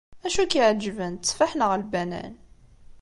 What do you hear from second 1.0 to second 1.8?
tteffaḥ neɣ